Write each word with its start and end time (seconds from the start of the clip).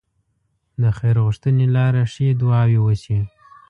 د 0.81 0.83
خير 0.97 1.15
غوښتنې 1.25 1.65
لاره 1.75 2.03
ښې 2.13 2.27
دعاوې 2.39 2.79
وشي. 2.81 3.19